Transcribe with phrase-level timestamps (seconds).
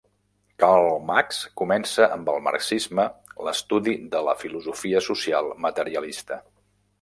[0.61, 3.05] Karl Marx comença, amb el marxisme,
[3.49, 6.41] l'estudi de la filosofia social materialista.